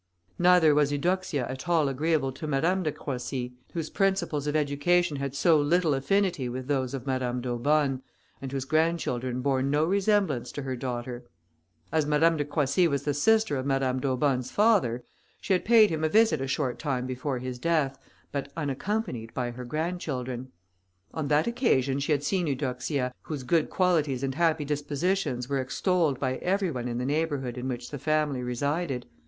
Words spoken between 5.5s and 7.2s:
little affinity with those of